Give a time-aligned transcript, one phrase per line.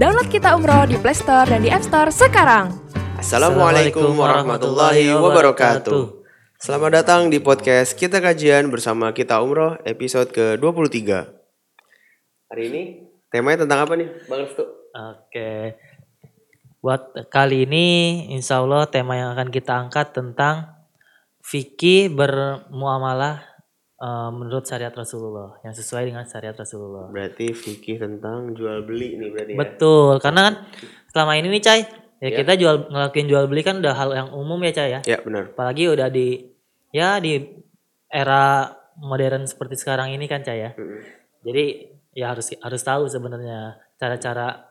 [0.00, 2.72] Download Kita Umroh di Play Store dan di App Store sekarang.
[3.20, 6.24] Assalamualaikum warahmatullahi wabarakatuh.
[6.56, 11.04] Selamat datang di podcast Kita Kajian bersama Kita Umroh episode ke-23.
[12.48, 14.64] Hari ini temanya tentang apa nih Bang Restu?
[14.88, 15.76] Oke.
[16.80, 17.86] Buat kali ini
[18.32, 20.80] insya Allah tema yang akan kita angkat tentang
[21.44, 23.49] fikih bermuamalah
[24.00, 27.06] eh, menurut syariat Rasulullah yang sesuai dengan syariat Rasulullah.
[27.12, 29.58] Berarti fikih tentang jual beli nih berarti ya?
[29.60, 30.54] Betul, karena kan
[31.12, 31.80] selama ini nih Cai,
[32.20, 32.36] ya Ya.
[32.40, 35.00] kita jual ngelakuin jual beli kan udah hal yang umum ya Cai ya.
[35.04, 35.52] Ya benar.
[35.52, 36.48] Apalagi udah di
[36.90, 37.38] ya di
[38.10, 40.70] era modern seperti sekarang ini kan Cai ya.
[40.76, 41.00] Mm-mm.
[41.40, 41.64] Jadi
[42.12, 44.68] ya harus harus tahu sebenarnya cara-cara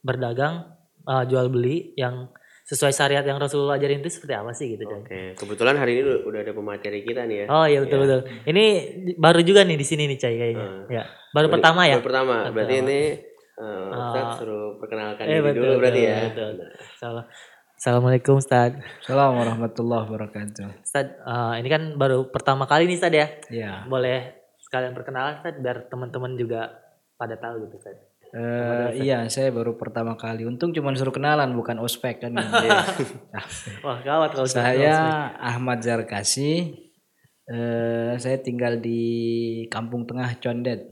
[0.00, 0.72] berdagang
[1.04, 2.28] eh, jual beli yang
[2.64, 4.88] sesuai syariat yang Rasulullah ajarin itu seperti apa sih gitu.
[4.88, 7.46] Oke, kebetulan hari ini udah ada pemateri kita nih ya.
[7.46, 8.20] Oh iya betul betul.
[8.42, 8.64] Ini
[9.14, 10.66] baru juga nih di sini nih Cai kayaknya.
[10.88, 11.96] Ya, baru Baru- pertama ya.
[11.96, 12.34] baru pertama.
[12.48, 12.88] Berarti Pertama.
[12.88, 13.00] ini
[13.54, 14.34] uh, Ustadz Ah.
[14.34, 16.18] suruh perkenalkan Eh diri betul dulu berarti betul, ya.
[16.26, 16.52] betul.
[16.96, 17.24] Salah.
[17.74, 18.70] Assalamualaikum Ustaz.
[18.98, 20.66] Assalamualaikum warahmatullahi wabarakatuh.
[20.80, 23.26] Ustaz, eh, ini kan baru pertama kali nih Ustaz ya.
[23.52, 26.80] Ya, Boleh sekalian perkenalan Ustaz biar teman-teman juga
[27.14, 28.00] pada tahu gitu Ustaz.
[28.34, 30.42] Eh, iya saya baru pertama kali.
[30.42, 32.34] Untung cuma suruh kenalan bukan ospek kan.
[33.86, 36.74] Wah gawat kalau saya Ahmad Zarkasi.
[37.44, 39.00] Eh, saya tinggal di
[39.70, 40.90] Kampung Tengah Condet.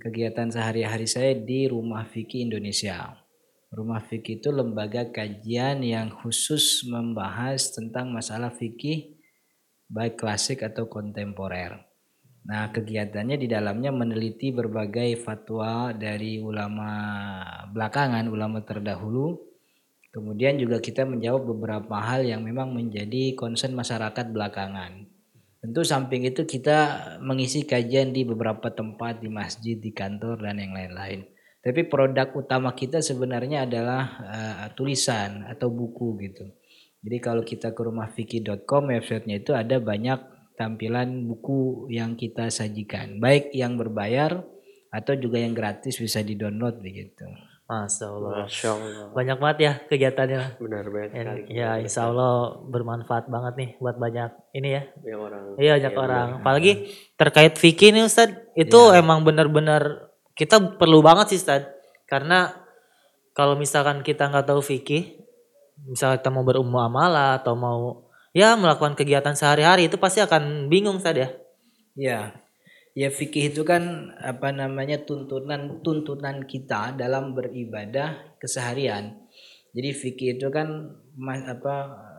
[0.00, 3.18] Kegiatan sehari-hari saya di Rumah Fikih Indonesia.
[3.74, 9.18] Rumah Fikih itu lembaga kajian yang khusus membahas tentang masalah fikih
[9.90, 11.86] baik klasik atau kontemporer.
[12.46, 16.90] Nah, kegiatannya di dalamnya meneliti berbagai fatwa dari ulama
[17.74, 19.34] belakangan, ulama terdahulu.
[20.14, 25.10] Kemudian juga kita menjawab beberapa hal yang memang menjadi concern masyarakat belakangan.
[25.58, 30.70] Tentu samping itu kita mengisi kajian di beberapa tempat di masjid, di kantor dan yang
[30.70, 31.26] lain-lain.
[31.58, 36.46] Tapi produk utama kita sebenarnya adalah eh, tulisan atau buku gitu.
[37.02, 43.52] Jadi kalau kita ke rumahfikih.com websitenya itu ada banyak tampilan buku yang kita sajikan, baik
[43.52, 44.42] yang berbayar
[44.90, 47.28] atau juga yang gratis bisa di-download begitu.
[47.66, 48.46] Masya Allah.
[48.46, 49.06] Masya Allah.
[49.10, 50.40] Banyak banget ya kegiatannya.
[50.62, 51.40] Benar banyak sekali.
[51.50, 54.82] ya insya Allah bermanfaat banget nih buat banyak ini ya.
[55.02, 55.42] Banyak orang.
[55.58, 56.28] Iya banyak orang.
[56.46, 56.72] Apalagi
[57.18, 61.66] terkait fikih nih Ustaz, itu emang benar-benar kita perlu banget sih Ustaz.
[62.06, 62.54] Karena
[63.34, 65.18] kalau misalkan kita nggak tahu fikih,
[65.90, 68.05] misalnya kita mau berumuamalah atau mau
[68.36, 71.28] ya melakukan kegiatan sehari-hari itu pasti akan bingung Ustaz ya.
[71.96, 72.20] Ya,
[72.92, 79.24] ya fikih itu kan apa namanya tuntunan tuntunan kita dalam beribadah keseharian.
[79.72, 80.68] Jadi fikih itu kan
[81.48, 81.76] apa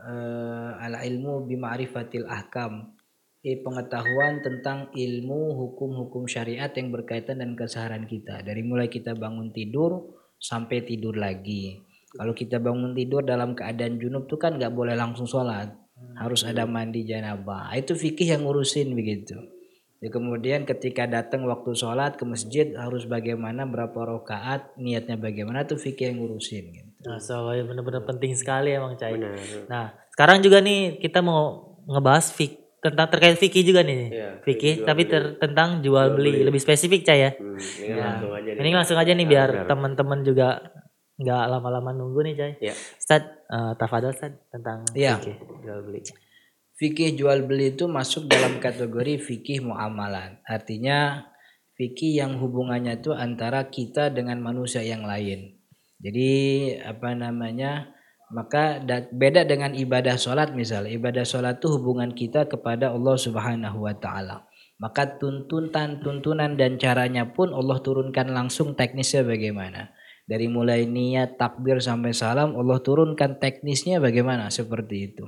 [0.09, 2.97] eh, ala ilmu bima'rifatil ahkam.
[3.45, 8.41] Eh, pengetahuan tentang ilmu hukum-hukum syariat yang berkaitan dengan keseharian kita.
[8.41, 11.77] Dari mulai kita bangun tidur sampai tidur lagi.
[12.17, 15.69] Kalau kita bangun tidur dalam keadaan junub tuh kan nggak boleh langsung sholat,
[16.17, 17.73] harus ada mandi janabah.
[17.77, 19.37] Itu fikih yang ngurusin begitu.
[19.97, 25.81] Ya, kemudian ketika datang waktu sholat ke masjid harus bagaimana berapa rakaat niatnya bagaimana tuh
[25.81, 26.89] fikih yang ngurusin gitu.
[27.01, 29.17] Masya Allah ya benar-benar penting sekali emang Cai.
[29.17, 29.33] Benar.
[29.65, 34.01] Nah sekarang juga nih kita mau ngebahas fik tentang terkait fikih juga nih.
[34.13, 35.13] Iya, fikih jual tapi beli.
[35.17, 37.31] ter- tentang jual beli lebih spesifik Cai ya.
[37.33, 38.59] Hmm, ini Nah, langsung aja nih.
[38.61, 39.65] Ini langsung aja nih biar benar.
[39.65, 40.47] teman-teman juga
[41.17, 42.53] nggak lama-lama nunggu nih Cai.
[42.61, 42.73] Ya.
[42.73, 45.17] Ustaz, eh, tafadhol Ustaz tentang Iya.
[45.17, 46.01] fikih jual beli.
[46.77, 50.37] Fikih jual beli itu masuk dalam kategori fikih muamalat.
[50.45, 51.25] Artinya
[51.73, 55.57] fikih yang hubungannya itu antara kita dengan manusia yang lain.
[55.97, 56.29] Jadi
[56.85, 57.97] apa namanya?
[58.29, 60.93] Maka da- beda dengan ibadah sholat misalnya.
[60.93, 64.45] Ibadah sholat itu hubungan kita kepada Allah Subhanahu wa taala.
[64.77, 69.89] Maka tuntutan, tuntunan dan caranya pun Allah turunkan langsung teknisnya bagaimana.
[70.27, 75.23] Dari mulai niat, takbir sampai salam Allah turunkan teknisnya bagaimana seperti itu.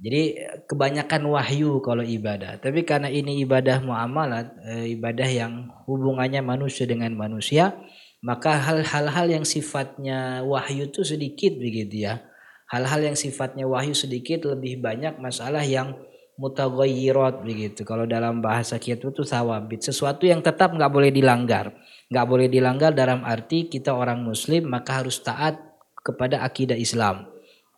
[0.00, 2.56] Jadi kebanyakan wahyu kalau ibadah.
[2.62, 7.76] Tapi karena ini ibadah muamalat, eh, ibadah yang hubungannya manusia dengan manusia,
[8.24, 12.24] maka hal-hal yang sifatnya wahyu itu sedikit begitu ya.
[12.70, 15.98] Hal-hal yang sifatnya wahyu sedikit lebih banyak masalah yang
[16.40, 17.84] mutaghayyirat begitu.
[17.84, 21.76] Kalau dalam bahasa kita itu sawabit, sesuatu yang tetap nggak boleh dilanggar.
[22.08, 25.60] Nggak boleh dilanggar dalam arti kita orang muslim maka harus taat
[26.00, 27.28] kepada akidah Islam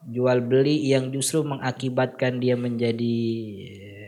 [0.08, 3.18] jual beli yang justru mengakibatkan dia menjadi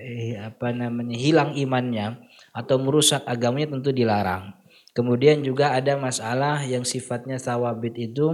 [0.03, 2.19] eh, apa namanya hilang imannya
[2.51, 4.55] atau merusak agamanya tentu dilarang.
[4.95, 8.31] Kemudian juga ada masalah yang sifatnya sawabit itu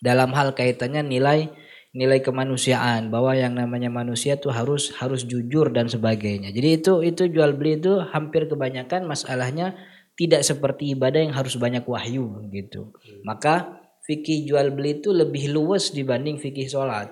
[0.00, 1.52] dalam hal kaitannya nilai
[1.96, 6.52] nilai kemanusiaan bahwa yang namanya manusia tuh harus harus jujur dan sebagainya.
[6.52, 9.72] Jadi itu itu jual beli itu hampir kebanyakan masalahnya
[10.18, 12.92] tidak seperti ibadah yang harus banyak wahyu gitu.
[13.24, 17.08] Maka fikih jual beli itu lebih luas dibanding fikih sholat.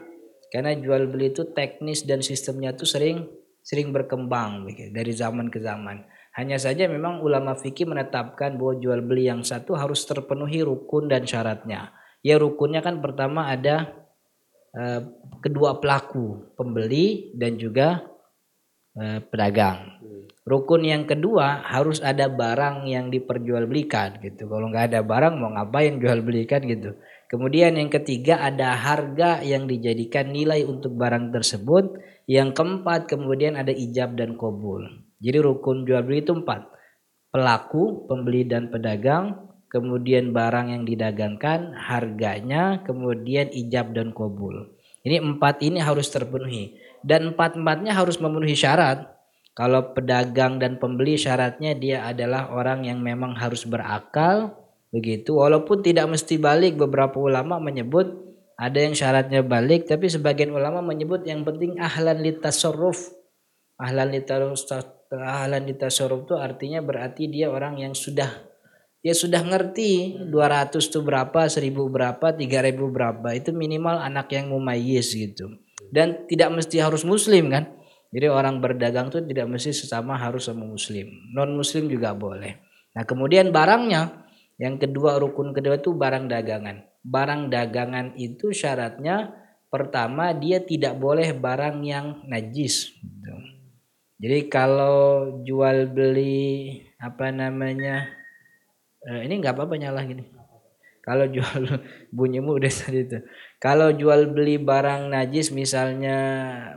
[0.52, 3.26] Karena jual beli itu teknis dan sistemnya itu sering
[3.67, 6.06] sering berkembang begitu, dari zaman ke zaman.
[6.37, 11.25] Hanya saja memang ulama fikih menetapkan bahwa jual beli yang satu harus terpenuhi rukun dan
[11.25, 11.96] syaratnya.
[12.20, 14.06] Ya rukunnya kan pertama ada
[15.40, 18.05] kedua pelaku, pembeli dan juga
[18.96, 19.96] eh, pedagang.
[20.46, 24.46] Rukun yang kedua harus ada barang yang diperjualbelikan gitu.
[24.46, 26.94] Kalau nggak ada barang mau ngapain jual belikan gitu.
[27.26, 31.99] Kemudian yang ketiga ada harga yang dijadikan nilai untuk barang tersebut.
[32.31, 34.87] Yang keempat kemudian ada ijab dan kobul.
[35.19, 36.70] Jadi rukun jual beli itu empat.
[37.34, 39.46] Pelaku, pembeli dan pedagang.
[39.76, 44.73] Kemudian barang yang didagangkan, harganya, kemudian ijab dan kobul.
[45.05, 46.81] Ini empat ini harus terpenuhi.
[47.05, 49.05] Dan empat-empatnya harus memenuhi syarat.
[49.52, 54.56] Kalau pedagang dan pembeli syaratnya dia adalah orang yang memang harus berakal,
[54.96, 58.17] Begitu walaupun tidak mesti balik beberapa ulama menyebut
[58.56, 63.12] ada yang syaratnya balik tapi sebagian ulama menyebut yang penting ahlan litasarruf.
[63.76, 64.64] Ahlan litasarruf
[65.12, 68.31] ahlan itu artinya berarti dia orang yang sudah
[69.06, 73.29] dia sudah ngerti 200 itu berapa, 1000 berapa, 3000 berapa.
[73.38, 75.62] Itu minimal anak yang mumayyiz gitu.
[75.94, 77.70] Dan tidak mesti harus muslim kan.
[78.11, 81.06] Jadi orang berdagang itu tidak mesti sesama harus sama muslim.
[81.31, 82.58] Non muslim juga boleh.
[82.99, 84.26] Nah, kemudian barangnya
[84.58, 86.91] yang kedua rukun kedua itu barang dagangan.
[87.06, 89.31] Barang dagangan itu syaratnya
[89.70, 92.91] pertama dia tidak boleh barang yang najis.
[92.99, 93.35] Gitu.
[94.19, 98.25] Jadi kalau jual beli apa namanya
[99.06, 100.26] eh, ini nggak apa-apa nyala gini.
[101.06, 101.62] Kalau jual
[102.17, 103.19] bunyimu udah tadi itu.
[103.62, 106.19] Kalau jual beli barang najis misalnya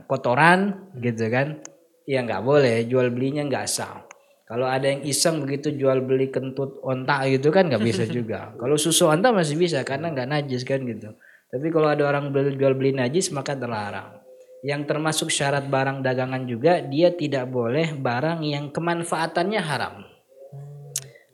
[0.06, 1.58] kotoran gitu kan,
[2.06, 2.86] ya nggak boleh.
[2.86, 4.06] Jual belinya nggak sah.
[4.50, 8.54] Kalau ada yang iseng begitu jual beli kentut onta gitu kan nggak bisa juga.
[8.54, 11.10] Kalau susu onta masih bisa karena nggak najis kan gitu.
[11.50, 14.22] Tapi kalau ada orang beli, jual beli najis maka terlarang.
[14.62, 20.06] Yang termasuk syarat barang dagangan juga dia tidak boleh barang yang kemanfaatannya haram.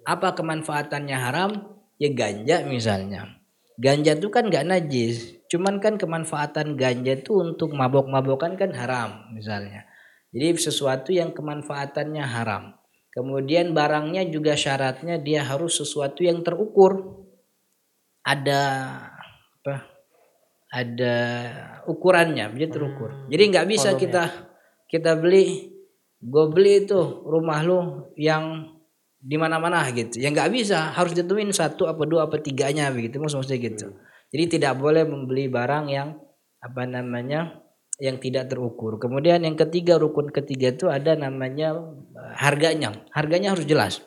[0.06, 1.50] Apa kemanfaatannya haram?
[1.98, 3.42] Ya ganja misalnya.
[3.74, 5.42] Ganja itu kan nggak najis.
[5.50, 9.84] Cuman kan kemanfaatan ganja itu untuk mabok-mabokan kan haram misalnya.
[10.30, 12.78] Jadi sesuatu yang kemanfaatannya haram.
[13.16, 17.24] Kemudian barangnya juga syaratnya dia harus sesuatu yang terukur.
[18.20, 18.62] Ada
[19.56, 19.76] apa?
[20.68, 21.16] Ada
[21.88, 23.08] ukurannya, jadi terukur.
[23.08, 24.28] Hmm, jadi nggak bisa kita
[24.92, 25.72] kita beli,
[26.20, 28.75] gue beli itu rumah lu yang
[29.26, 30.22] di mana-mana gitu.
[30.22, 33.98] Ya nggak bisa, harus ditentuin satu apa dua apa tiganya begitu, maksudnya gitu.
[34.30, 36.14] Jadi tidak boleh membeli barang yang
[36.62, 37.66] apa namanya
[37.98, 39.02] yang tidak terukur.
[39.02, 41.74] Kemudian yang ketiga rukun ketiga itu ada namanya
[42.38, 42.94] harganya.
[43.10, 44.04] Harganya harus jelas.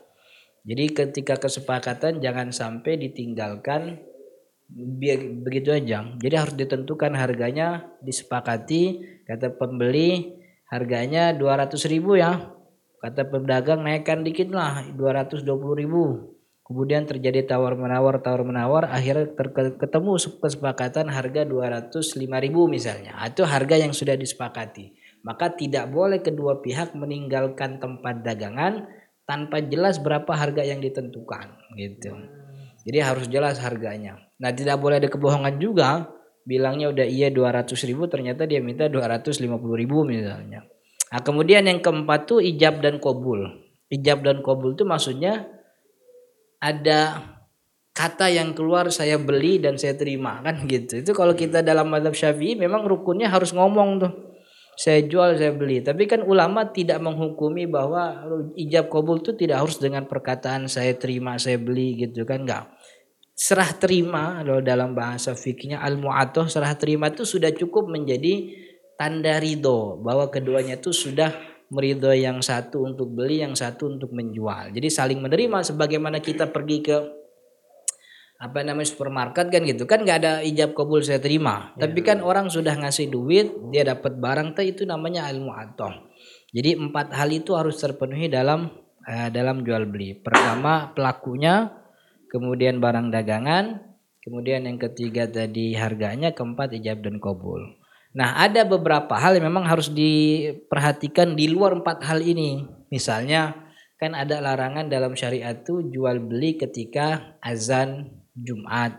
[0.63, 4.00] Jadi ketika kesepakatan jangan sampai ditinggalkan
[5.42, 6.06] begitu aja.
[6.21, 10.38] Jadi harus ditentukan harganya disepakati kata pembeli
[10.69, 12.54] harganya 200 ribu ya.
[13.00, 15.48] Kata pedagang naikkan dikit lah 220
[15.80, 16.36] ribu.
[16.68, 19.34] Kemudian terjadi tawar menawar tawar menawar akhirnya
[19.80, 23.18] ketemu kesepakatan harga 205 ribu misalnya.
[23.25, 24.94] Itu harga yang sudah disepakati.
[25.25, 28.85] Maka tidak boleh kedua pihak meninggalkan tempat dagangan
[29.26, 32.14] tanpa jelas berapa harga yang ditentukan gitu.
[32.85, 34.21] Jadi harus jelas harganya.
[34.38, 36.12] Nah tidak boleh ada kebohongan juga.
[36.45, 39.42] Bilangnya udah iya 200 ribu ternyata dia minta 250
[39.73, 40.66] ribu misalnya.
[41.09, 43.49] Nah kemudian yang keempat tuh ijab dan kobul.
[43.89, 45.49] Ijab dan kobul itu maksudnya
[46.61, 47.25] ada
[47.99, 51.01] kata yang keluar saya beli dan saya terima kan gitu.
[51.01, 54.13] Itu kalau kita dalam madhab syafi'i memang rukunnya harus ngomong tuh.
[54.80, 55.83] Saya jual, saya beli.
[55.83, 58.23] Tapi kan ulama tidak menghukumi bahwa
[58.56, 62.71] ijab kabul itu tidak harus dengan perkataan saya terima, saya beli gitu kan enggak.
[63.35, 68.56] Serah terima kalau dalam bahasa fikihnya al-mu'atoh serah terima itu sudah cukup menjadi
[68.99, 71.31] tanda ridho bahwa keduanya itu sudah
[71.71, 74.75] meridho yang satu untuk beli, yang satu untuk menjual.
[74.75, 76.97] Jadi saling menerima sebagaimana kita pergi ke
[78.39, 79.87] apa namanya supermarket kan gitu.
[79.87, 81.71] Kan nggak ada ijab kabul saya terima.
[81.79, 81.87] Ya.
[81.87, 86.09] tapi kan orang sudah ngasih duit dia dapat barang teh itu namanya ilmu atoh
[86.49, 88.73] jadi empat hal itu harus terpenuhi dalam
[89.06, 90.18] uh, dalam jual beli.
[90.18, 91.69] Pertama pelakunya
[92.33, 93.85] kemudian barang dagangan
[94.25, 97.61] kemudian yang ketiga tadi harganya keempat ijab dan kabul
[98.09, 102.66] Nah, ada beberapa hal yang memang harus diperhatikan di luar empat hal ini.
[102.89, 103.69] Misalnya,
[104.01, 108.97] kan ada larangan dalam syariat itu jual beli ketika azan Jumat.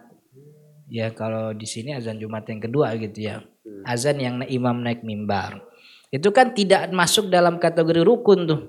[0.87, 3.43] Ya, kalau di sini azan Jumat yang kedua gitu ya.
[3.83, 5.59] Azan yang imam naik mimbar.
[6.11, 8.63] Itu kan tidak masuk dalam kategori rukun tuh.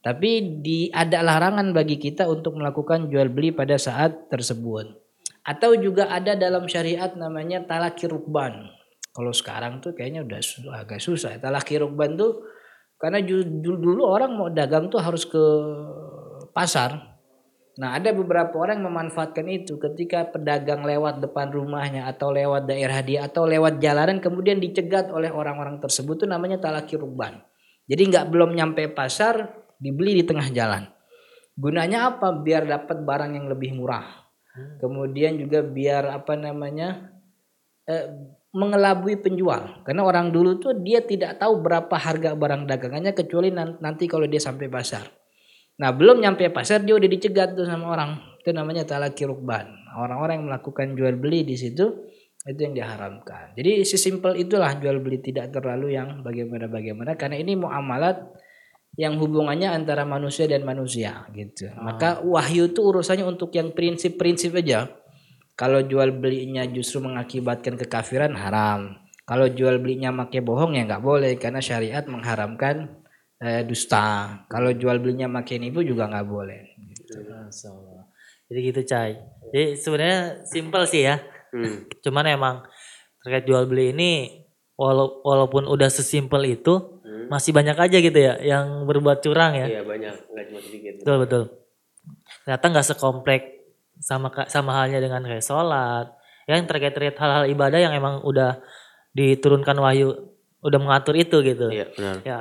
[0.00, 4.96] Tapi di ada larangan bagi kita untuk melakukan jual beli pada saat tersebut.
[5.44, 8.79] Atau juga ada dalam syariat namanya talaki rukban.
[9.10, 10.38] Kalau sekarang tuh kayaknya udah
[10.86, 11.34] agak susah.
[11.42, 12.46] Talaki rukban tuh
[13.00, 15.44] karena dulu, dulu orang mau dagang tuh harus ke
[16.54, 17.18] pasar.
[17.80, 23.00] Nah ada beberapa orang yang memanfaatkan itu ketika pedagang lewat depan rumahnya atau lewat daerah
[23.00, 27.40] dia atau lewat jalanan kemudian dicegat oleh orang-orang tersebut itu namanya talaki rukban.
[27.90, 29.48] Jadi nggak belum nyampe pasar
[29.80, 30.86] dibeli di tengah jalan.
[31.56, 32.30] Gunanya apa?
[32.36, 34.06] Biar dapat barang yang lebih murah.
[34.78, 37.16] Kemudian juga biar apa namanya
[37.88, 38.06] eh,
[38.50, 39.82] mengelabui penjual.
[39.86, 44.26] Karena orang dulu tuh dia tidak tahu berapa harga barang dagangannya kecuali nan- nanti kalau
[44.26, 45.06] dia sampai pasar.
[45.80, 48.10] Nah belum nyampe pasar dia udah dicegat tuh sama orang.
[48.42, 49.70] Itu namanya talaki rukban.
[49.94, 53.52] Orang-orang yang melakukan jual beli di situ itu yang diharamkan.
[53.52, 58.32] Jadi sesimpel itulah jual beli tidak terlalu yang bagaimana-bagaimana karena ini muamalat
[58.98, 61.70] yang hubungannya antara manusia dan manusia gitu.
[61.78, 64.90] Maka wahyu itu urusannya untuk yang prinsip-prinsip aja.
[65.60, 68.96] Kalau jual belinya justru mengakibatkan kekafiran haram.
[69.28, 72.76] Kalau jual belinya make bohong ya nggak boleh karena syariat mengharamkan
[73.44, 74.40] eh, dusta.
[74.48, 76.60] Kalau jual belinya make nipu juga nggak boleh.
[78.50, 79.12] Jadi gitu Cai.
[79.52, 81.20] Jadi sebenarnya simpel sih ya.
[81.52, 81.86] Hmm.
[82.04, 82.56] Cuman emang
[83.20, 84.12] terkait jual beli ini
[84.80, 89.68] walau- walaupun udah sesimpel itu masih banyak aja gitu ya yang berbuat curang ya.
[89.70, 90.92] Iya banyak, nggak cuma sedikit.
[91.04, 91.42] Betul betul.
[92.42, 93.42] Ternyata nggak sekomplek
[94.00, 96.10] sama sama halnya dengan kayak sholat.
[96.48, 98.58] Yang terkait terkait hal-hal ibadah yang emang udah
[99.14, 100.30] diturunkan wahyu
[100.60, 101.72] udah mengatur itu gitu.
[101.72, 102.16] Iya benar.
[102.20, 102.38] Ya,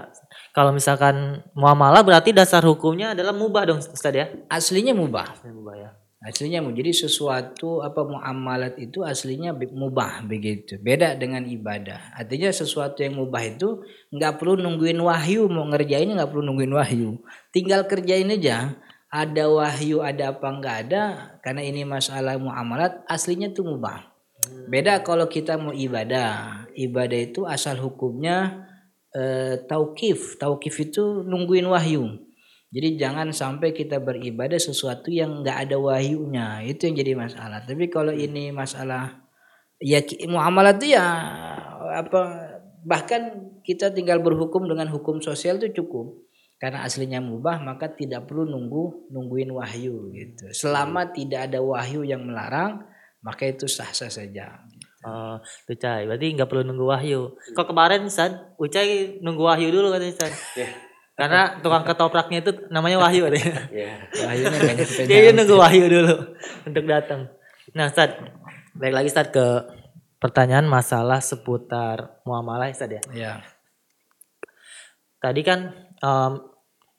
[0.51, 4.28] kalau misalkan muamalah berarti dasar hukumnya adalah mubah dong Ustaz ya.
[4.51, 5.39] Aslinya mubah.
[5.48, 5.89] Mubah ya.
[6.20, 6.75] Aslinya mubah.
[6.84, 10.75] Jadi sesuatu apa muamalat itu aslinya mubah begitu.
[10.84, 12.12] Beda dengan ibadah.
[12.12, 17.24] Artinya sesuatu yang mubah itu nggak perlu nungguin wahyu mau ngerjainnya nggak perlu nungguin wahyu.
[17.56, 18.75] Tinggal kerjain aja.
[19.10, 21.04] Ada wahyu ada apa nggak ada
[21.42, 24.06] karena ini masalah muamalat aslinya itu mubah.
[24.70, 26.66] Beda kalau kita mau ibadah.
[26.78, 28.70] Ibadah itu asal hukumnya
[29.12, 30.38] eh, taukif.
[30.38, 32.30] Taukif itu nungguin wahyu.
[32.70, 36.62] Jadi jangan sampai kita beribadah sesuatu yang nggak ada wahyunya.
[36.70, 37.66] Itu yang jadi masalah.
[37.66, 39.25] Tapi kalau ini masalah
[39.82, 41.06] ya muamalah itu ya
[41.98, 42.22] apa
[42.86, 46.28] bahkan kita tinggal berhukum dengan hukum sosial itu cukup.
[46.60, 50.51] Karena aslinya mubah maka tidak perlu nunggu nungguin wahyu gitu.
[50.51, 52.84] Selama tidak ada wahyu yang melarang
[53.24, 54.60] maka itu sah-sah saja.
[55.00, 56.04] Oh, tuh Cai.
[56.04, 57.32] Berarti nggak perlu nunggu wahyu.
[57.56, 60.36] Kok kemarin Ustaz, Ucai nunggu wahyu dulu katanya Ustaz.
[61.16, 63.63] Karena tukang ketopraknya itu namanya wahyu katanya.
[63.72, 63.96] Iya.
[64.24, 66.16] Wahyunya banyak Dia nunggu wahyu dulu
[66.68, 67.32] untuk datang.
[67.72, 68.20] Nah, Ustaz,
[68.75, 69.48] balik lagi Ustaz ke
[70.20, 73.01] pertanyaan masalah seputar muamalah Ustaz ya.
[73.16, 73.34] Ya.
[75.20, 76.34] Tadi kan em,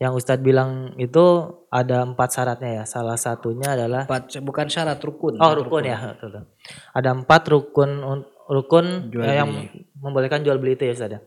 [0.01, 1.21] yang Ustadz bilang itu
[1.69, 2.85] ada empat syaratnya ya.
[2.89, 5.37] Salah satunya adalah Empat, bukan syarat rukun.
[5.37, 6.17] oh rukun ya.
[6.17, 6.45] betul, betul.
[6.97, 9.53] Ada empat rukun un- rukun Jual eh, yang
[10.01, 11.21] membolehkan jual beli itu ya Ustadz ya.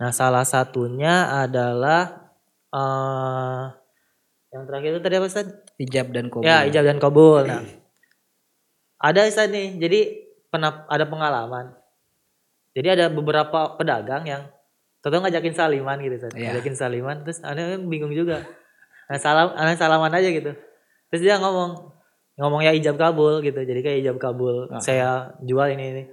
[0.00, 2.32] Nah salah satunya adalah
[2.72, 3.64] eh
[4.56, 5.76] yang terakhir itu tadi apa Ustadz?
[5.76, 6.46] Ijab dan kabul.
[6.48, 7.44] Ya ijab dan kabul.
[7.44, 7.60] Nah,
[9.04, 9.68] ada Ustadz nih.
[9.76, 10.00] Jadi
[10.48, 11.76] pernah ada pengalaman.
[12.72, 14.42] Jadi ada beberapa pedagang yang
[15.04, 16.32] Toto ngajakin saliman gitu Ustadz.
[16.32, 16.56] Iya.
[16.56, 18.40] Ngajakin saliman terus aneh kan bingung juga.
[19.04, 20.56] Nah, salam aneh salaman aja gitu.
[21.12, 21.92] Terus dia ngomong
[22.40, 23.60] ngomong ya ijab kabul gitu.
[23.60, 24.72] Jadi kayak ijab kabul.
[24.72, 24.80] Ah.
[24.80, 26.04] Saya jual ini ini.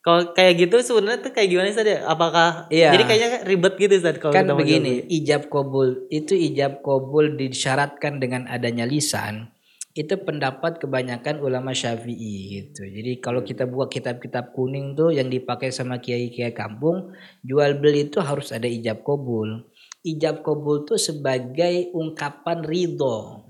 [0.00, 2.00] Kalau kayak gitu sebenarnya tuh kayak gimana ya?
[2.08, 2.96] Apakah Iya.
[2.96, 8.48] jadi kayaknya ribet gitu Ustadz kalau kan begini, ijab kabul itu ijab kabul disyaratkan dengan
[8.48, 9.52] adanya lisan.
[9.98, 12.86] Itu pendapat kebanyakan ulama Syafi'i gitu.
[12.86, 17.10] Jadi kalau kita buka kitab-kitab kuning tuh yang dipakai sama kiai-kiai kampung,
[17.42, 19.66] jual beli itu harus ada ijab kabul.
[20.06, 23.42] Ijab kabul tuh sebagai ungkapan ridho.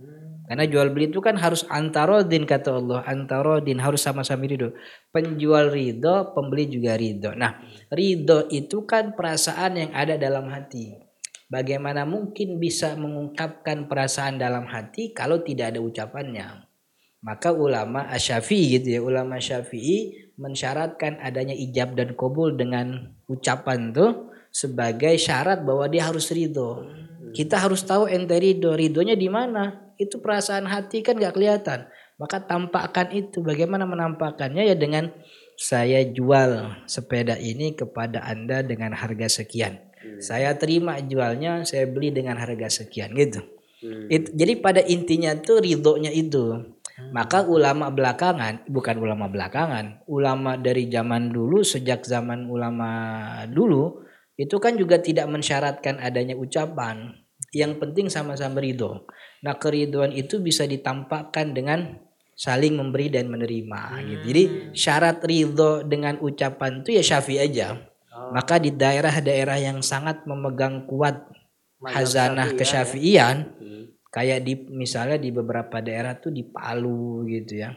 [0.49, 4.73] Karena jual beli itu kan harus antarodin kata Allah, antarodin harus sama-sama ridho.
[5.13, 7.37] Penjual ridho, pembeli juga ridho.
[7.37, 7.61] Nah,
[7.93, 11.08] ridho itu kan perasaan yang ada dalam hati.
[11.49, 16.69] Bagaimana mungkin bisa mengungkapkan perasaan dalam hati kalau tidak ada ucapannya?
[17.25, 24.29] Maka ulama Asyafi'i gitu ya, ulama Syafi'i mensyaratkan adanya ijab dan kabul dengan ucapan tuh
[24.53, 26.85] sebagai syarat bahwa dia harus ridho.
[27.33, 29.93] Kita harus tahu ente ridho, ridhonya di mana?
[29.97, 31.89] Itu perasaan hati kan gak kelihatan.
[32.21, 33.41] Maka tampakkan itu.
[33.41, 35.11] Bagaimana menampakkannya ya dengan
[35.59, 39.88] saya jual sepeda ini kepada anda dengan harga sekian.
[40.17, 43.45] Saya terima jualnya, saya beli dengan harga sekian gitu.
[44.09, 46.65] It- jadi pada intinya tuh ridhonya itu.
[47.15, 52.91] Maka ulama belakangan, bukan ulama belakangan, ulama dari zaman dulu sejak zaman ulama
[53.49, 54.03] dulu
[54.37, 57.15] itu kan juga tidak mensyaratkan adanya ucapan.
[57.55, 59.09] Yang penting sama-sama ridho.
[59.41, 61.97] Nah keriduan itu bisa ditampakkan dengan
[62.39, 64.25] saling memberi dan menerima gitu.
[64.31, 64.45] Jadi
[64.77, 67.88] syarat ridho dengan ucapan itu ya syafi aja.
[68.35, 71.29] Maka di daerah-daerah yang sangat memegang kuat
[71.83, 73.49] hazanah kesyafiian
[74.09, 77.73] kayak di misalnya di beberapa daerah tuh di Palu gitu ya.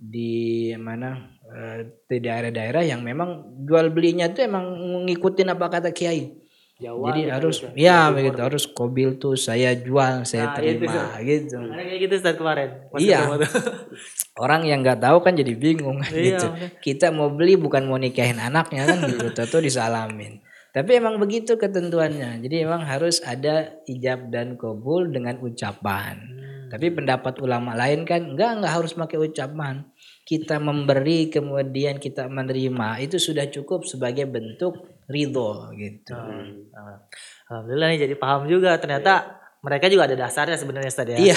[0.00, 4.64] Di mana eh, di daerah-daerah yang memang jual belinya tuh emang
[5.08, 6.39] ngikutin apa kata kiai.
[6.80, 7.68] Jawa Jadi gitu harus gitu.
[7.76, 11.58] ya begitu harus kobil tuh saya jual, saya Nah, itu terima gitu.
[11.60, 12.68] Ada kayak gitu Ustaz kemarin.
[12.96, 13.18] Iya.
[13.36, 13.50] tuh.
[14.44, 16.46] Orang yang nggak tahu kan jadi bingung Iya, gitu.
[16.48, 16.70] bener.
[16.80, 19.28] Kita mau beli bukan mau nikahin anaknya kan gitu.
[19.36, 20.40] Tentu disalamin.
[20.72, 22.40] Tapi emang begitu ketentuannya.
[22.40, 26.16] Jadi emang harus ada ijab dan kabul dengan ucapan.
[26.16, 26.49] Hmm.
[26.70, 29.82] Tapi pendapat ulama lain kan enggak enggak harus pakai ucapan.
[30.22, 34.78] Kita memberi kemudian kita menerima itu sudah cukup sebagai bentuk
[35.10, 36.14] ridho gitu.
[36.14, 37.02] Nah,
[37.50, 41.18] Alhamdulillah nih jadi paham juga ternyata mereka juga ada dasarnya sebenarnya Ustaz ya.
[41.18, 41.36] Iya.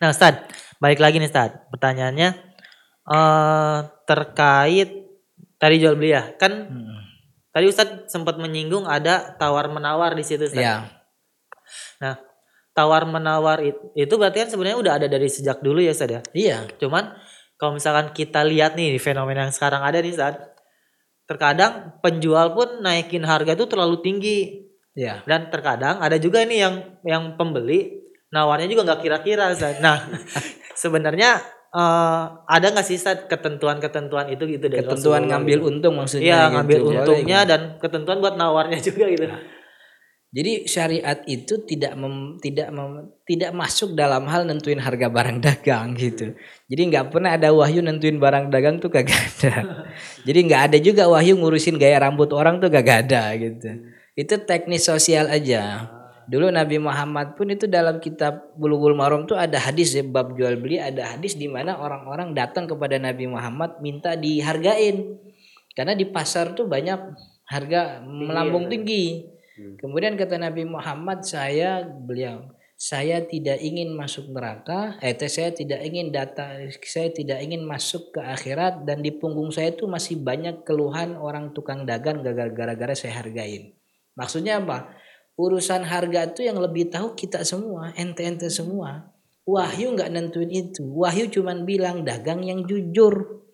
[0.00, 0.34] Nah Ustaz,
[0.80, 1.54] balik lagi nih Ustaz.
[1.70, 2.28] Pertanyaannya
[3.04, 3.78] eh
[4.08, 4.90] terkait
[5.60, 6.32] tadi jual beli ya.
[6.40, 7.04] Kan Hmm.
[7.52, 10.64] tadi Ustaz sempat menyinggung ada tawar menawar di situ Ustaz.
[10.64, 10.76] Iya.
[12.00, 12.16] Nah,
[12.74, 16.20] tawar menawar it- itu berarti kan sebenarnya udah ada dari sejak dulu ya Ustaz ya.
[16.30, 16.58] Iya.
[16.76, 17.14] Cuman
[17.54, 20.36] kalau misalkan kita lihat nih fenomena yang sekarang ada nih Ustaz.
[21.24, 24.38] Terkadang penjual pun naikin harga itu terlalu tinggi.
[24.92, 25.24] Iya.
[25.24, 29.78] Dan terkadang ada juga nih yang yang pembeli nawarnya juga nggak kira-kira Ustaz.
[29.78, 30.04] Nah,
[30.74, 31.38] sebenarnya
[31.70, 35.68] eh, ada nggak sih Ustaz ketentuan-ketentuan itu gitu dari Ketentuan Rasulullah ngambil gitu?
[35.70, 36.52] untung maksudnya Iya, gitu.
[36.52, 37.50] ngambil Boleh untungnya nggak?
[37.50, 39.26] dan ketentuan buat nawarnya juga gitu.
[40.34, 45.94] Jadi syariat itu tidak mem- tidak mem- tidak masuk dalam hal nentuin harga barang dagang
[45.94, 46.34] gitu.
[46.66, 49.86] Jadi nggak pernah ada wahyu nentuin barang dagang tuh kagak ada.
[50.26, 53.78] Jadi nggak ada juga wahyu ngurusin gaya rambut orang tuh kagak ada gitu.
[54.18, 55.86] Itu teknis sosial aja.
[56.26, 60.58] Dulu Nabi Muhammad pun itu dalam kitab Bulughul Maram tuh ada hadis ya bab jual
[60.58, 65.14] beli ada hadis di mana orang-orang datang kepada Nabi Muhammad minta dihargain.
[65.78, 66.98] Karena di pasar tuh banyak
[67.46, 69.33] harga melambung tinggi.
[69.54, 76.10] Kemudian kata Nabi Muhammad, saya beliau, saya tidak ingin masuk neraka, eh saya tidak ingin
[76.10, 81.14] data, saya tidak ingin masuk ke akhirat dan di punggung saya itu masih banyak keluhan
[81.14, 83.78] orang tukang dagang gara- gara-gara saya hargain.
[84.18, 84.90] Maksudnya apa?
[85.38, 89.14] Urusan harga itu yang lebih tahu kita semua, ente-ente semua.
[89.44, 90.82] Wahyu nggak nentuin itu.
[90.82, 93.44] Wahyu cuman bilang dagang yang jujur.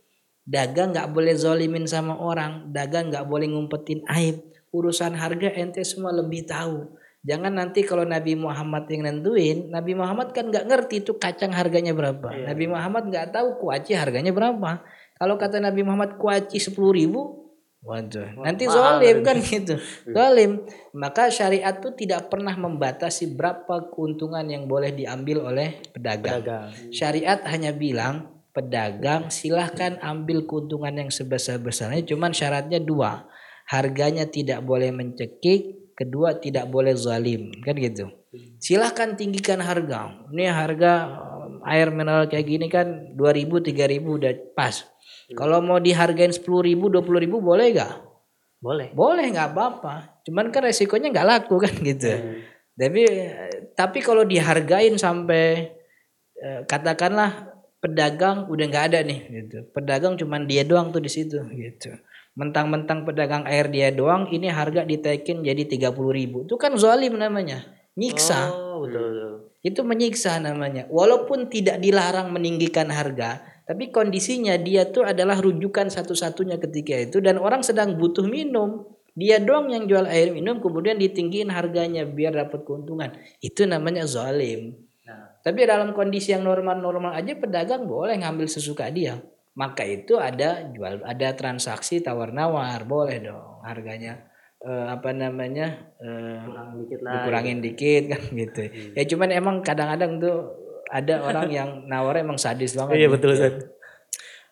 [0.44, 2.68] Dagang nggak boleh zolimin sama orang.
[2.70, 4.50] Dagang nggak boleh ngumpetin aib.
[4.70, 6.86] Urusan harga ente semua lebih tahu.
[7.20, 11.92] Jangan nanti kalau Nabi Muhammad yang nentuin, Nabi Muhammad kan nggak ngerti itu kacang harganya
[11.92, 12.32] berapa.
[12.32, 14.80] Nabi Muhammad nggak tahu kuaci harganya berapa.
[15.20, 17.20] Kalau kata Nabi Muhammad kuaci sepuluh ribu,
[17.84, 19.76] waduh, nanti zolim kan gitu,
[20.08, 20.64] zolim.
[20.96, 26.40] Maka syariat itu tidak pernah membatasi berapa keuntungan yang boleh diambil oleh pedagang.
[26.40, 26.72] Dagang.
[26.88, 33.30] Syariat hanya bilang pedagang silahkan ambil keuntungan yang sebesar-besarnya cuman syaratnya dua
[33.70, 37.54] harganya tidak boleh mencekik kedua tidak boleh zalim.
[37.62, 38.10] Kan gitu.
[38.58, 40.26] Silahkan tinggikan harga.
[40.34, 40.92] Ini harga
[41.64, 44.86] eh, air mineral kayak gini kan 2000 3000 udah pas.
[45.30, 46.42] Kalau mau dihargain 10.000
[46.74, 47.06] 20.000
[47.38, 47.94] boleh gak
[48.58, 48.90] Boleh.
[48.90, 50.20] boleh nggak apa-apa.
[50.26, 52.10] Cuman kan resikonya nggak laku kan gitu.
[52.74, 55.70] Tapi eh, tapi kalau dihargain sampai
[56.34, 59.58] eh, katakanlah pedagang udah nggak ada nih gitu.
[59.70, 61.94] Pedagang cuman dia doang tuh di situ gitu
[62.40, 66.48] mentang-mentang pedagang air dia doang ini harga ditaikin jadi 30.000 ribu.
[66.48, 67.68] Itu kan zalim namanya.
[68.00, 68.48] Nyiksa.
[68.48, 69.32] Oh, betul betul.
[69.60, 70.88] itu menyiksa namanya.
[70.88, 77.20] Walaupun tidak dilarang meninggikan harga tapi kondisinya dia tuh adalah rujukan satu-satunya ketika itu.
[77.20, 78.88] Dan orang sedang butuh minum.
[79.12, 83.12] Dia doang yang jual air minum kemudian ditinggiin harganya biar dapat keuntungan.
[83.44, 84.80] Itu namanya zalim.
[85.40, 89.20] Tapi dalam kondisi yang normal-normal aja pedagang boleh ngambil sesuka dia
[89.60, 94.24] maka itu ada jual ada transaksi tawar nawar boleh dong harganya
[94.58, 97.12] eh, apa namanya eh, Kurang dikit lah.
[97.12, 98.62] dikurangin dikit kan gitu.
[98.96, 100.38] Ya cuman emang kadang-kadang tuh
[100.88, 102.96] ada orang yang nawar emang sadis banget.
[102.96, 103.14] Iya gitu.
[103.14, 103.54] betul Ustaz.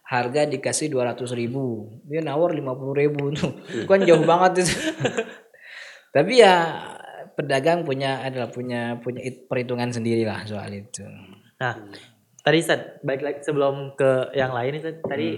[0.05, 1.65] Harga dikasih 200 ribu,
[2.05, 2.65] dia nawar 50
[2.97, 3.53] ribu tuh,
[3.85, 4.73] kan jauh banget itu.
[6.17, 6.55] Tapi ya
[7.37, 11.05] pedagang punya adalah punya punya it- perhitungan sendiri lah soal itu.
[11.61, 11.77] Nah,
[12.49, 15.29] tadi Ustaz, baik lagi sebelum ke yang lain Ustaz, tadi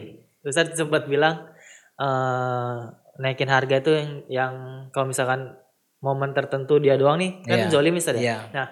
[0.40, 0.46] Hmm.
[0.46, 1.50] Ustaz sempat bilang
[1.98, 2.76] eh
[3.18, 4.52] naikin harga itu yang yang
[4.88, 5.52] kalau misalkan
[6.00, 7.68] momen tertentu dia doang nih kan Iya.
[7.68, 8.22] zolim Ustaz ya.
[8.22, 8.36] Iya.
[8.56, 8.66] Nah,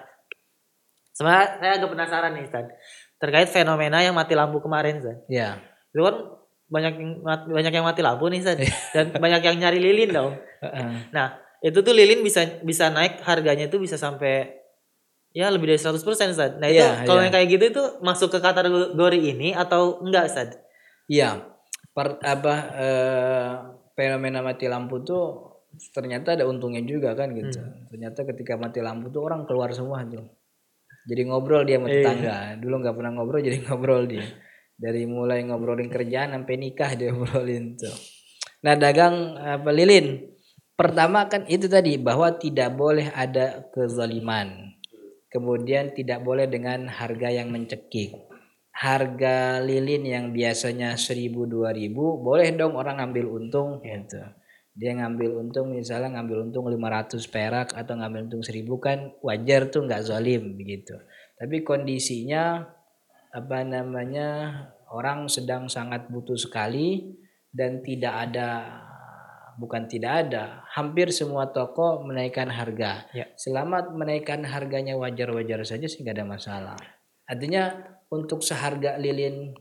[1.13, 2.65] sebenarnya saya agak penasaran nih Ustaz
[3.19, 5.19] terkait fenomena yang mati lampu kemarin Ustaz.
[5.29, 5.59] Ya.
[5.93, 6.15] Itu kan
[6.69, 8.73] banyak yang mati, banyak yang mati lampu nih Ustaz Iya.
[8.95, 10.33] dan banyak yang nyari lilin dong.
[11.15, 11.27] Nah,
[11.61, 14.58] itu tuh lilin bisa bisa naik harganya itu bisa sampai
[15.33, 16.01] ya lebih dari 100%
[16.33, 16.57] Ustaz.
[16.57, 17.25] Nah, itu Iya, kalau iya.
[17.29, 20.49] yang kayak gitu itu masuk ke kategori ini atau enggak Ustaz?
[21.09, 21.45] Iya,
[21.93, 23.51] per, apa eh,
[23.93, 25.49] fenomena mati lampu tuh
[25.93, 27.61] ternyata ada untungnya juga kan gitu.
[27.89, 30.25] Ternyata ketika mati lampu tuh orang keluar semua tuh.
[31.09, 32.57] Jadi ngobrol dia sama tetangga.
[32.57, 34.25] Dulu nggak pernah ngobrol jadi ngobrol dia.
[34.79, 37.93] Dari mulai ngobrolin kerjaan sampai nikah dia ngobrolin tuh.
[38.65, 40.25] Nah dagang apa lilin.
[40.79, 44.78] Pertama kan itu tadi bahwa tidak boleh ada kezaliman.
[45.29, 48.29] Kemudian tidak boleh dengan harga yang mencekik
[48.79, 51.91] harga lilin yang biasanya 1000 2000
[52.23, 54.23] boleh dong orang ngambil untung gitu.
[54.79, 59.83] Dia ngambil untung misalnya ngambil untung 500 perak atau ngambil untung 1000 kan wajar tuh
[59.83, 60.95] nggak zalim begitu.
[61.35, 62.63] Tapi kondisinya
[63.35, 64.27] apa namanya
[64.95, 67.19] orang sedang sangat butuh sekali
[67.51, 68.49] dan tidak ada
[69.59, 73.11] bukan tidak ada hampir semua toko menaikkan harga.
[73.11, 73.27] Ya.
[73.35, 76.79] Selama menaikkan harganya wajar-wajar saja sih nggak ada masalah.
[77.27, 77.75] Artinya
[78.07, 79.51] untuk seharga lilin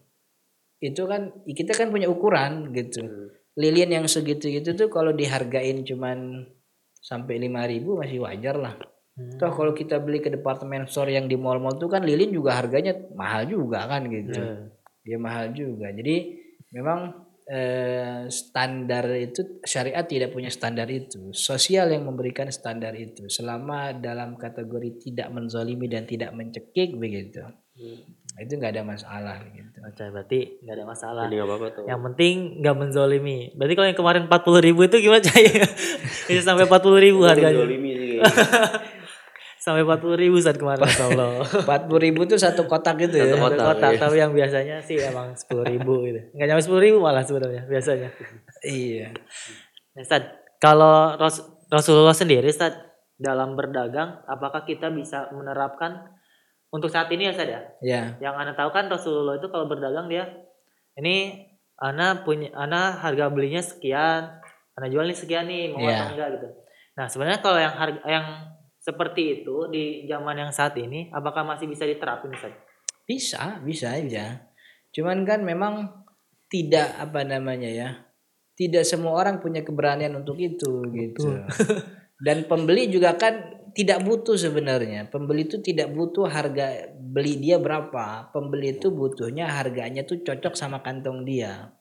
[0.79, 3.03] itu kan kita kan punya ukuran gitu.
[3.59, 6.47] Lilin yang segitu gitu tuh kalau dihargain cuman
[7.03, 8.79] sampai 5000 masih wajar lah.
[9.19, 12.95] Toh kalau kita beli ke departemen store yang di mall-mall tuh kan lilin juga harganya
[13.19, 14.39] mahal juga kan gitu.
[15.03, 15.91] Dia mahal juga.
[15.91, 16.39] Jadi
[16.71, 21.33] memang eh, standar itu syariat tidak punya standar itu.
[21.33, 23.27] Sosial yang memberikan standar itu.
[23.33, 27.41] Selama dalam kategori tidak menzalimi dan tidak mencekik begitu.
[27.43, 29.79] Nah, Itu nggak ada masalah gitu.
[29.81, 31.23] Oke, berarti nggak ada masalah.
[31.27, 31.85] Jadi nggak apa-apa tuh.
[31.89, 33.39] Yang penting nggak menzolimi.
[33.57, 35.47] Berarti kalau yang kemarin 40 ribu itu gimana Cai?
[36.29, 37.65] Bisa sampai 40 ribu harganya.
[37.65, 38.17] Zolimi sih
[39.69, 41.45] Sampai 40 ribu saat kemarin Masya Allah.
[41.93, 43.29] 40 ribu tuh satu kotak gitu ya.
[43.29, 44.01] Satu kotak, kotak, iya.
[44.01, 46.21] tapi yang biasanya sih emang 10 ribu gitu.
[46.33, 48.09] Nggak nyampe 10 ribu malah sebenarnya biasanya.
[48.65, 49.13] Iya.
[49.93, 50.25] Nah, Ustaz,
[50.57, 52.73] kalau Ras- Rasulullah sendiri Ustaz,
[53.21, 56.17] dalam berdagang apakah kita bisa menerapkan
[56.73, 57.61] untuk saat ini ya Ustaz ya?
[57.85, 58.03] Ya.
[58.25, 60.25] Yang Anda tahu kan Rasulullah itu kalau berdagang dia
[60.97, 61.45] ini
[61.79, 64.43] Ana punya Ana harga belinya sekian,
[64.75, 65.95] Ana jual nih sekian nih, mau Iya.
[65.95, 66.49] atau enggak gitu.
[66.99, 68.27] Nah, sebenarnya kalau yang harga yang
[68.89, 72.57] seperti itu di zaman yang saat ini apakah masih bisa diterapin Ustaz?
[73.05, 74.49] Bisa, bisa aja.
[74.97, 75.93] Cuman kan memang
[76.49, 77.89] tidak apa namanya ya.
[78.57, 81.45] Tidak semua orang punya keberanian untuk itu gitu.
[82.25, 85.07] Dan pembeli juga kan tidak butuh sebenarnya.
[85.07, 88.33] Pembeli itu tidak butuh harga beli dia berapa.
[88.35, 91.77] Pembeli itu butuhnya harganya tuh cocok sama kantong dia.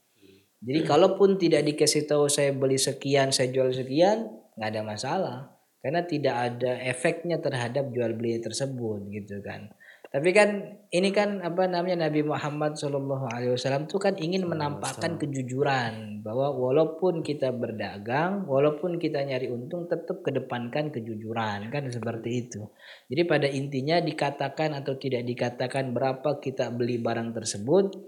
[0.62, 5.57] Jadi kalaupun tidak dikasih tahu saya beli sekian, saya jual sekian, nggak ada masalah.
[5.78, 9.70] Karena tidak ada efeknya terhadap jual beli tersebut gitu kan.
[10.08, 15.20] Tapi kan ini kan apa namanya Nabi Muhammad Shallallahu Alaihi Wasallam tuh kan ingin menampakkan
[15.20, 22.72] kejujuran bahwa walaupun kita berdagang, walaupun kita nyari untung, tetap kedepankan kejujuran kan seperti itu.
[23.12, 28.00] Jadi pada intinya dikatakan atau tidak dikatakan berapa kita beli barang tersebut,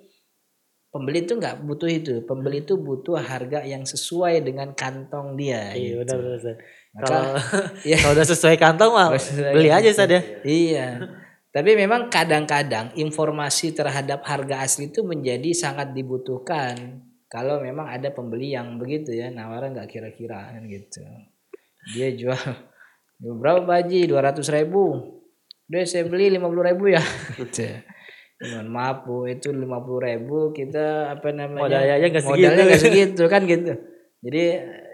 [0.95, 2.13] pembeli itu nggak butuh itu.
[2.23, 5.75] Pembeli itu butuh harga yang sesuai dengan kantong dia.
[5.75, 6.15] Iya, gitu.
[6.15, 6.57] benar benar
[6.99, 7.23] Kalau
[7.87, 7.97] Iya.
[8.03, 9.09] kalau udah sesuai kantong mah
[9.55, 10.21] beli aja Ustaz ya.
[10.43, 10.87] Iya.
[11.49, 18.53] Tapi memang kadang-kadang informasi terhadap harga asli itu menjadi sangat dibutuhkan kalau memang ada pembeli
[18.53, 21.01] yang begitu ya nawaran nggak kira-kira kan gitu.
[21.93, 22.37] Dia jual
[23.19, 24.83] berapa baji 200 ribu.
[25.69, 27.01] Udah saya beli 50 ribu ya.
[27.39, 27.65] Gitu.
[28.39, 29.67] Mohon maaf bu itu 50
[30.07, 32.81] ribu kita apa namanya Modalnya nggak modalnya segitu.
[32.87, 33.73] segitu kan gitu.
[34.23, 34.43] Jadi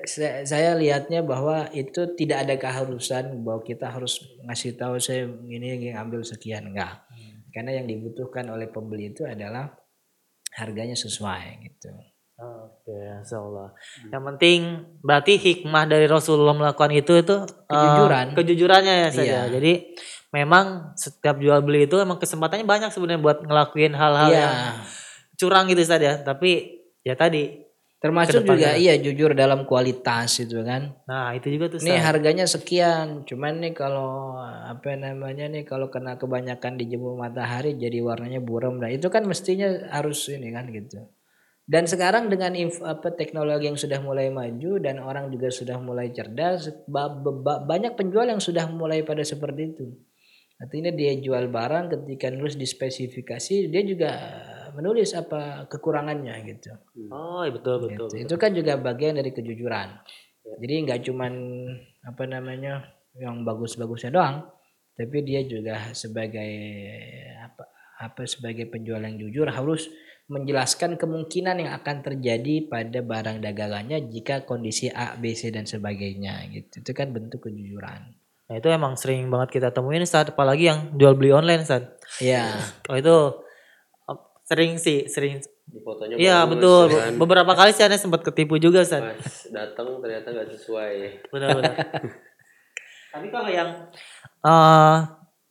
[0.06, 5.92] saya, saya lihatnya bahwa itu tidak ada keharusan bahwa kita harus ngasih tahu saya ini
[5.92, 7.04] yang ambil sekian enggak.
[7.50, 9.72] Karena yang dibutuhkan oleh pembeli itu adalah
[10.56, 11.90] harganya sesuai gitu.
[12.36, 13.72] Oke, insya Allah.
[14.12, 14.60] Yang penting
[15.00, 18.26] berarti hikmah dari Rasulullah melakukan itu itu eh, Kejujuran.
[18.36, 19.24] kejujurannya ya saja.
[19.48, 19.56] Iya.
[19.56, 19.74] Jadi
[20.36, 24.40] memang setiap jual beli itu emang kesempatannya banyak sebenarnya buat ngelakuin hal-hal Iya.
[24.44, 24.56] yang
[25.40, 26.20] curang gitu saja.
[26.28, 26.76] Tapi
[27.08, 27.56] ya tadi,
[28.06, 30.94] Termasuk juga iya jujur dalam kualitas itu kan.
[31.10, 31.82] nah itu juga tuh.
[31.82, 38.06] Nih harganya sekian, cuman nih kalau apa namanya nih kalau kena kebanyakan dijemur matahari jadi
[38.06, 38.78] warnanya buram.
[38.78, 41.02] Nah itu kan mestinya harus ini kan gitu.
[41.66, 46.14] Dan sekarang dengan inf- apa teknologi yang sudah mulai maju dan orang juga sudah mulai
[46.14, 49.90] cerdas, ba- ba- ba- banyak penjual yang sudah mulai pada seperti itu.
[50.62, 54.12] Artinya dia jual barang ketika nulis di spesifikasi dia juga
[54.76, 56.76] menulis apa kekurangannya gitu.
[57.10, 58.08] Oh iya, betul betul.
[58.12, 58.28] Gitu.
[58.28, 59.88] Itu kan juga bagian dari kejujuran.
[60.62, 61.34] Jadi nggak cuman
[62.06, 62.86] apa namanya
[63.18, 64.46] yang bagus-bagusnya doang,
[64.94, 66.52] tapi dia juga sebagai
[67.42, 67.64] apa
[67.96, 69.88] apa sebagai penjual yang jujur harus
[70.26, 76.50] menjelaskan kemungkinan yang akan terjadi pada barang dagangannya jika kondisi A, B, C dan sebagainya
[76.50, 76.82] gitu.
[76.82, 78.02] Itu kan bentuk kejujuran.
[78.46, 81.98] Nah itu emang sering banget kita temuin saat apalagi yang jual beli online saat.
[82.22, 82.58] Ya,
[82.90, 83.45] Oh itu
[84.46, 85.42] sering sih, sering.
[85.66, 86.88] Di fotonya Iya betul.
[86.88, 87.14] ya kan?
[87.18, 89.18] Beberapa kali sih aneh sempat ketipu juga saat.
[89.50, 90.94] Datang ternyata nggak sesuai.
[91.28, 91.76] Benar-benar.
[93.12, 93.70] Tapi kalau yang
[94.42, 94.96] eh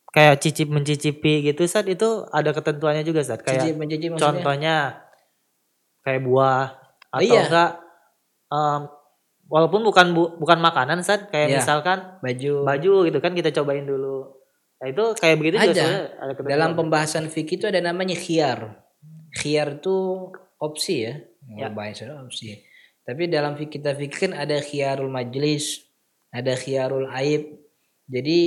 [0.08, 4.22] kayak cicip mencicipi gitu saat itu ada ketentuannya juga saat kayak cicip maksudnya.
[4.22, 4.76] contohnya
[6.00, 6.78] kayak buah
[7.08, 7.42] Oh, atau iya.
[7.42, 7.70] enggak
[8.48, 8.80] em,
[9.46, 11.58] walaupun bukan bu- bukan makanan saat kayak Iya.
[11.58, 12.54] misalkan baju.
[12.62, 14.34] baju gitu kan kita cobain dulu.
[14.76, 15.88] Nah itu kayak begitu juga Ada.
[16.28, 16.50] ketentuan.
[16.50, 18.83] Dalam pembahasan fikih itu ada namanya khiyar.
[19.34, 20.30] Khiyar itu
[20.62, 21.14] opsi ya.
[21.58, 21.68] Ya.
[21.68, 22.64] Bahasa opsi.
[23.04, 25.84] Tapi dalam kita fikih kan ada khiyarul majlis,
[26.32, 27.60] ada khiyarul aib.
[28.08, 28.38] Jadi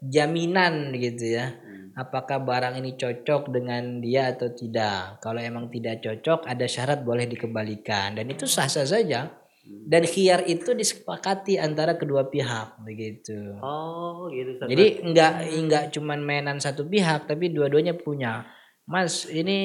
[0.00, 1.52] jaminan gitu ya.
[1.98, 5.18] Apakah barang ini cocok dengan dia atau tidak?
[5.18, 9.34] Kalau emang tidak cocok, ada syarat boleh dikembalikan dan itu sah-sah saja.
[9.68, 13.52] Dan khiyar itu disepakati antara kedua pihak begitu.
[13.60, 14.64] Oh gitu.
[14.64, 18.48] Jadi enggak enggak cuman mainan satu pihak tapi dua-duanya punya.
[18.88, 19.60] Mas, ini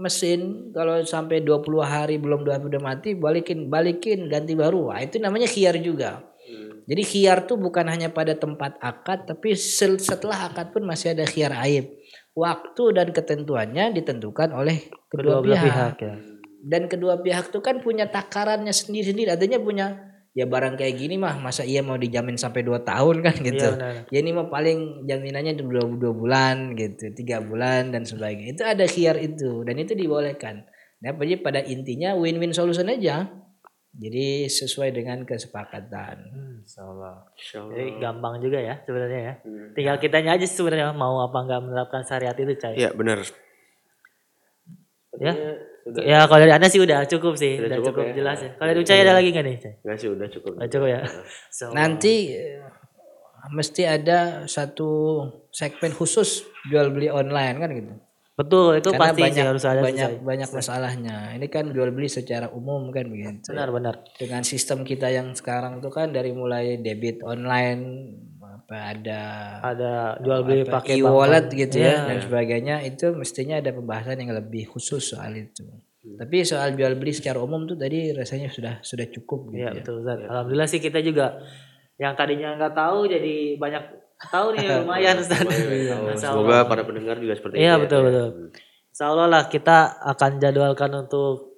[0.00, 4.88] mesin kalau sampai 20 hari belum udah mati balikin balikin ganti baru.
[4.88, 6.24] Wah, itu namanya khiar juga.
[6.88, 11.52] Jadi khiar tuh bukan hanya pada tempat akad tapi setelah akad pun masih ada khiar
[11.68, 11.92] aib.
[12.32, 15.64] Waktu dan ketentuannya ditentukan oleh kedua, kedua pihak.
[15.68, 16.14] pihak ya.
[16.64, 19.36] Dan kedua pihak tuh kan punya takarannya sendiri-sendiri.
[19.36, 20.07] Artinya punya
[20.38, 23.58] ya barang kayak gini mah masa iya mau dijamin sampai 2 tahun kan gitu.
[23.58, 23.94] Iya benar.
[24.14, 24.78] Ya ini mah paling
[25.10, 28.54] jaminannya dua, dua bulan gitu, tiga bulan dan sebagainya.
[28.54, 30.62] Itu ada khiar itu dan itu dibolehkan.
[31.02, 33.26] Nah, jadi pada intinya win-win solution aja.
[33.98, 36.16] Jadi sesuai dengan kesepakatan.
[36.30, 37.34] Hmm, insyaallah.
[37.34, 37.74] Insyaallah.
[37.74, 39.34] Jadi gampang juga ya sebenarnya ya.
[39.42, 39.74] Hmm.
[39.74, 42.78] Tinggal kitanya aja sebenarnya mau apa nggak menerapkan syariat itu, Cai.
[42.78, 43.26] Iya benar.
[45.18, 45.34] Ya.
[45.88, 46.02] Sudah.
[46.04, 48.14] Ya kalau dari Anda sih udah cukup sih, Sudah udah, cukup cukup, ya.
[48.20, 48.50] jelas ya.
[48.54, 49.56] Kalau dari Ucai ada lagi nggak nih?
[49.80, 50.50] Nggak sih udah cukup.
[50.60, 51.00] Udah cukup ya.
[51.48, 52.60] So, Nanti eh,
[53.48, 54.90] mesti ada satu
[55.48, 57.92] segmen khusus jual beli online kan gitu.
[58.38, 60.22] betul itu Karena pasti sih banyak harus ada banyak Cai.
[60.22, 61.16] banyak masalahnya.
[61.34, 63.50] Ini kan jual beli secara umum kan begitu.
[63.50, 64.06] Benar-benar.
[64.14, 67.82] dengan sistem kita yang sekarang tuh kan dari mulai debit online
[68.58, 69.20] apa ada
[69.64, 71.88] Ada jual beli pakai e-wallet bank- gitu Iya.
[71.88, 75.62] ya dan sebagainya itu mestinya ada pembahasan yang lebih khusus soal itu.
[76.00, 79.76] Tapi soal jual beli secara umum tuh tadi rasanya sudah sudah cukup gitu Iya ya.
[79.76, 80.18] betul Ustaz.
[80.20, 81.38] Alhamdulillah sih kita juga
[81.96, 83.84] yang tadinya nggak tahu jadi banyak
[84.24, 85.42] tahu nih lumayan Ustaz.
[86.16, 86.60] Semoga Allah.
[86.64, 87.70] para pendengar juga seperti Iya itu.
[87.70, 87.82] ya.
[87.82, 88.28] betul betul.
[88.88, 91.54] Insya Allah lah kita akan jadwalkan untuk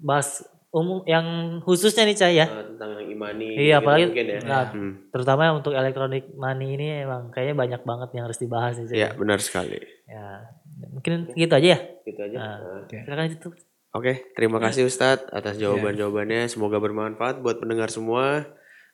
[0.00, 1.26] bahas umum yang
[1.60, 2.46] khususnya nih Cai ya.
[2.46, 3.48] Eh, tentang yang imani.
[3.58, 4.40] Iya apalagi mungkin ya.
[4.42, 4.92] nah, Hmm.
[5.10, 8.96] terutama untuk elektronik money ini emang kayaknya banyak banget yang harus dibahas nih Cai.
[8.96, 9.78] Iya benar sekali.
[10.06, 10.46] Ya,
[10.88, 11.78] mungkin gitu aja ya.
[12.02, 12.36] Gitu aja.
[12.38, 12.82] Nah, Nah.
[12.86, 13.50] Silakan itu.
[13.90, 16.46] Oke, terima kasih Ustadz atas jawaban-jawabannya.
[16.46, 18.46] Semoga bermanfaat buat pendengar semua.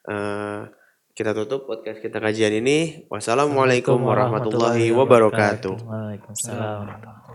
[0.08, 0.60] Eh,
[1.12, 3.04] kita tutup podcast kita kajian ini.
[3.08, 5.76] Wassalamualaikum warahmatullahi wabarakatuh.
[5.84, 7.25] Waalaikumsalam.